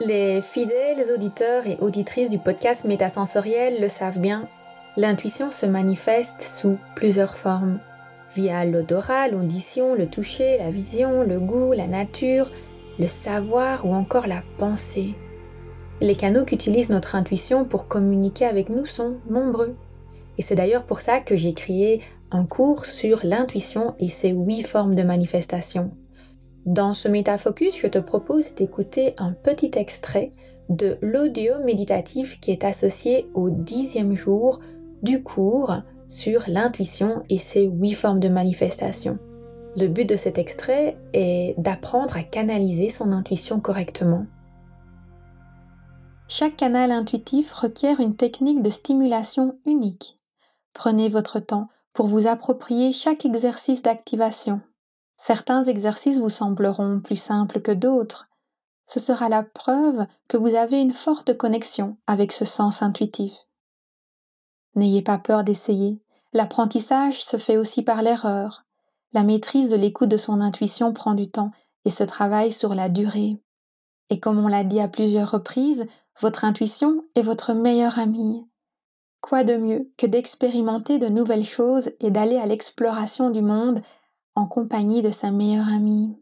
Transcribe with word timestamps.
Les 0.00 0.42
fidèles 0.42 1.12
auditeurs 1.14 1.66
et 1.66 1.76
auditrices 1.80 2.30
du 2.30 2.38
podcast 2.38 2.84
Métasensoriel 2.86 3.80
le 3.80 3.88
savent 3.88 4.18
bien, 4.18 4.48
l'intuition 4.96 5.52
se 5.52 5.66
manifeste 5.66 6.40
sous 6.40 6.78
plusieurs 6.96 7.36
formes. 7.36 7.78
Via 8.34 8.64
l'odorat, 8.64 9.28
l'audition, 9.28 9.94
le 9.94 10.06
toucher, 10.06 10.58
la 10.58 10.70
vision, 10.70 11.22
le 11.22 11.38
goût, 11.38 11.72
la 11.72 11.86
nature, 11.86 12.50
le 12.98 13.06
savoir 13.06 13.86
ou 13.86 13.94
encore 13.94 14.26
la 14.26 14.42
pensée. 14.58 15.14
Les 16.00 16.16
canaux 16.16 16.44
qu'utilise 16.44 16.88
notre 16.88 17.14
intuition 17.14 17.64
pour 17.64 17.86
communiquer 17.86 18.46
avec 18.46 18.70
nous 18.70 18.86
sont 18.86 19.18
nombreux. 19.30 19.76
Et 20.36 20.42
c'est 20.42 20.56
d'ailleurs 20.56 20.84
pour 20.84 21.00
ça 21.00 21.20
que 21.20 21.36
j'ai 21.36 21.54
créé 21.54 22.02
un 22.32 22.44
cours 22.44 22.86
sur 22.86 23.20
l'intuition 23.22 23.94
et 24.00 24.08
ses 24.08 24.30
huit 24.30 24.64
formes 24.64 24.96
de 24.96 25.02
manifestation. 25.04 25.92
Dans 26.66 26.94
ce 26.94 27.08
métafocus, 27.08 27.76
je 27.76 27.88
te 27.88 27.98
propose 27.98 28.54
d'écouter 28.54 29.14
un 29.18 29.32
petit 29.32 29.72
extrait 29.74 30.30
de 30.68 30.96
l'audio 31.02 31.54
méditatif 31.64 32.38
qui 32.40 32.52
est 32.52 32.64
associé 32.64 33.28
au 33.34 33.50
dixième 33.50 34.12
jour 34.12 34.60
du 35.02 35.22
cours 35.22 35.74
sur 36.08 36.44
l'intuition 36.46 37.24
et 37.28 37.38
ses 37.38 37.64
huit 37.64 37.94
formes 37.94 38.20
de 38.20 38.28
manifestation. 38.28 39.18
Le 39.76 39.88
but 39.88 40.08
de 40.08 40.16
cet 40.16 40.38
extrait 40.38 40.98
est 41.14 41.58
d'apprendre 41.58 42.16
à 42.16 42.22
canaliser 42.22 42.90
son 42.90 43.10
intuition 43.10 43.58
correctement. 43.58 44.26
Chaque 46.28 46.56
canal 46.56 46.92
intuitif 46.92 47.52
requiert 47.52 47.98
une 47.98 48.14
technique 48.14 48.62
de 48.62 48.70
stimulation 48.70 49.58
unique. 49.66 50.18
Prenez 50.74 51.08
votre 51.08 51.40
temps 51.40 51.68
pour 51.92 52.06
vous 52.06 52.26
approprier 52.26 52.92
chaque 52.92 53.24
exercice 53.24 53.82
d'activation. 53.82 54.60
Certains 55.24 55.62
exercices 55.62 56.18
vous 56.18 56.28
sembleront 56.28 56.98
plus 56.98 57.14
simples 57.14 57.60
que 57.60 57.70
d'autres. 57.70 58.28
Ce 58.86 58.98
sera 58.98 59.28
la 59.28 59.44
preuve 59.44 60.04
que 60.26 60.36
vous 60.36 60.56
avez 60.56 60.82
une 60.82 60.92
forte 60.92 61.36
connexion 61.36 61.96
avec 62.08 62.32
ce 62.32 62.44
sens 62.44 62.82
intuitif. 62.82 63.46
N'ayez 64.74 65.00
pas 65.00 65.18
peur 65.18 65.44
d'essayer. 65.44 66.02
L'apprentissage 66.32 67.22
se 67.22 67.36
fait 67.36 67.56
aussi 67.56 67.84
par 67.84 68.02
l'erreur. 68.02 68.64
La 69.12 69.22
maîtrise 69.22 69.70
de 69.70 69.76
l'écoute 69.76 70.08
de 70.08 70.16
son 70.16 70.40
intuition 70.40 70.92
prend 70.92 71.14
du 71.14 71.30
temps 71.30 71.52
et 71.84 71.90
se 71.90 72.02
travaille 72.02 72.50
sur 72.50 72.74
la 72.74 72.88
durée. 72.88 73.40
Et 74.10 74.18
comme 74.18 74.44
on 74.44 74.48
l'a 74.48 74.64
dit 74.64 74.80
à 74.80 74.88
plusieurs 74.88 75.30
reprises, 75.30 75.86
votre 76.20 76.44
intuition 76.44 77.00
est 77.14 77.22
votre 77.22 77.52
meilleure 77.52 78.00
amie. 78.00 78.44
Quoi 79.20 79.44
de 79.44 79.56
mieux 79.56 79.88
que 79.96 80.06
d'expérimenter 80.06 80.98
de 80.98 81.06
nouvelles 81.06 81.44
choses 81.44 81.92
et 82.00 82.10
d'aller 82.10 82.38
à 82.38 82.46
l'exploration 82.46 83.30
du 83.30 83.40
monde 83.40 83.80
en 84.34 84.46
compagnie 84.46 85.02
de 85.02 85.10
sa 85.10 85.30
meilleure 85.30 85.68
amie. 85.68 86.16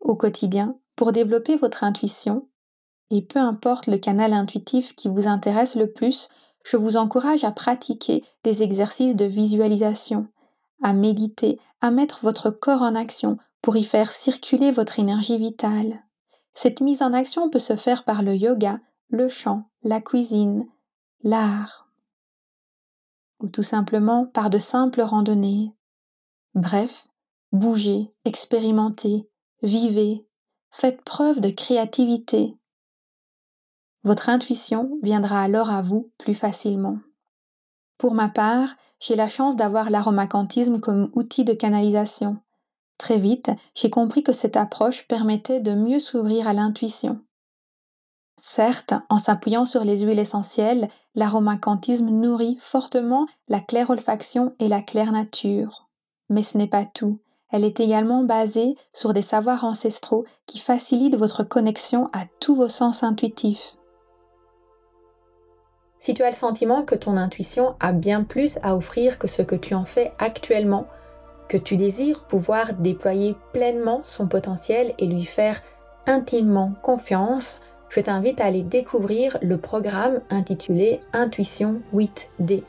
Au 0.00 0.16
quotidien, 0.16 0.78
pour 0.96 1.12
développer 1.12 1.56
votre 1.56 1.84
intuition, 1.84 2.48
et 3.10 3.22
peu 3.22 3.38
importe 3.38 3.86
le 3.86 3.98
canal 3.98 4.32
intuitif 4.32 4.94
qui 4.94 5.08
vous 5.08 5.26
intéresse 5.26 5.74
le 5.74 5.90
plus, 5.90 6.28
je 6.64 6.76
vous 6.76 6.96
encourage 6.96 7.44
à 7.44 7.50
pratiquer 7.50 8.22
des 8.44 8.62
exercices 8.62 9.16
de 9.16 9.24
visualisation, 9.24 10.28
à 10.82 10.92
méditer, 10.92 11.58
à 11.80 11.90
mettre 11.90 12.20
votre 12.22 12.50
corps 12.50 12.82
en 12.82 12.94
action 12.94 13.36
pour 13.62 13.76
y 13.76 13.84
faire 13.84 14.10
circuler 14.10 14.70
votre 14.70 14.98
énergie 14.98 15.38
vitale. 15.38 16.02
Cette 16.54 16.80
mise 16.80 17.02
en 17.02 17.12
action 17.12 17.50
peut 17.50 17.58
se 17.58 17.76
faire 17.76 18.04
par 18.04 18.22
le 18.22 18.34
yoga, 18.34 18.80
le 19.08 19.28
chant, 19.28 19.70
la 19.82 20.00
cuisine, 20.00 20.66
l'art, 21.22 21.88
ou 23.40 23.48
tout 23.48 23.62
simplement 23.62 24.26
par 24.26 24.50
de 24.50 24.58
simples 24.58 25.02
randonnées. 25.02 25.74
Bref, 26.54 27.08
Bougez, 27.52 28.14
expérimentez, 28.24 29.28
vivez, 29.62 30.28
faites 30.70 31.02
preuve 31.02 31.40
de 31.40 31.50
créativité. 31.50 32.56
Votre 34.04 34.28
intuition 34.28 34.98
viendra 35.02 35.42
alors 35.42 35.70
à 35.70 35.82
vous 35.82 36.12
plus 36.16 36.36
facilement. 36.36 36.98
Pour 37.98 38.14
ma 38.14 38.28
part, 38.28 38.68
j'ai 39.00 39.16
la 39.16 39.28
chance 39.28 39.56
d'avoir 39.56 39.90
l'aromacantisme 39.90 40.80
comme 40.80 41.10
outil 41.14 41.44
de 41.44 41.52
canalisation. 41.52 42.38
Très 42.98 43.18
vite, 43.18 43.50
j'ai 43.74 43.90
compris 43.90 44.22
que 44.22 44.32
cette 44.32 44.56
approche 44.56 45.08
permettait 45.08 45.60
de 45.60 45.74
mieux 45.74 46.00
s'ouvrir 46.00 46.46
à 46.46 46.54
l'intuition. 46.54 47.20
Certes, 48.36 48.94
en 49.10 49.18
s'appuyant 49.18 49.66
sur 49.66 49.84
les 49.84 50.00
huiles 50.00 50.18
essentielles, 50.18 50.88
l'aromacantisme 51.14 52.08
nourrit 52.08 52.56
fortement 52.58 53.26
la 53.48 53.60
claire 53.60 53.90
olfaction 53.90 54.54
et 54.60 54.68
la 54.68 54.80
claire 54.82 55.12
nature. 55.12 55.90
Mais 56.30 56.42
ce 56.42 56.56
n'est 56.56 56.68
pas 56.68 56.86
tout. 56.86 57.18
Elle 57.52 57.64
est 57.64 57.80
également 57.80 58.22
basée 58.22 58.76
sur 58.92 59.12
des 59.12 59.22
savoirs 59.22 59.64
ancestraux 59.64 60.24
qui 60.46 60.58
facilitent 60.58 61.16
votre 61.16 61.42
connexion 61.42 62.08
à 62.12 62.24
tous 62.38 62.54
vos 62.54 62.68
sens 62.68 63.02
intuitifs. 63.02 63.76
Si 65.98 66.14
tu 66.14 66.22
as 66.22 66.30
le 66.30 66.36
sentiment 66.36 66.82
que 66.82 66.94
ton 66.94 67.16
intuition 67.16 67.74
a 67.78 67.92
bien 67.92 68.24
plus 68.24 68.58
à 68.62 68.74
offrir 68.74 69.18
que 69.18 69.28
ce 69.28 69.42
que 69.42 69.56
tu 69.56 69.74
en 69.74 69.84
fais 69.84 70.12
actuellement, 70.18 70.86
que 71.48 71.58
tu 71.58 71.76
désires 71.76 72.26
pouvoir 72.26 72.74
déployer 72.74 73.36
pleinement 73.52 74.00
son 74.04 74.26
potentiel 74.26 74.94
et 74.98 75.06
lui 75.06 75.24
faire 75.24 75.60
intimement 76.06 76.72
confiance, 76.82 77.60
je 77.90 78.00
t'invite 78.00 78.40
à 78.40 78.46
aller 78.46 78.62
découvrir 78.62 79.36
le 79.42 79.58
programme 79.58 80.20
intitulé 80.30 81.00
Intuition 81.12 81.82
8D 81.92 82.62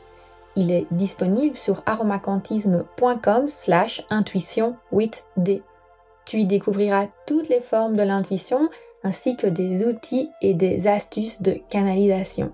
il 0.56 0.70
est 0.70 0.86
disponible 0.90 1.56
sur 1.56 1.82
aromacantisme.com 1.86 3.48
slash 3.48 4.04
intuition 4.10 4.76
8D. 4.92 5.62
Tu 6.24 6.38
y 6.38 6.46
découvriras 6.46 7.06
toutes 7.26 7.48
les 7.48 7.60
formes 7.60 7.96
de 7.96 8.02
l'intuition 8.02 8.68
ainsi 9.02 9.36
que 9.36 9.46
des 9.46 9.86
outils 9.86 10.30
et 10.40 10.54
des 10.54 10.86
astuces 10.86 11.42
de 11.42 11.56
canalisation. 11.68 12.52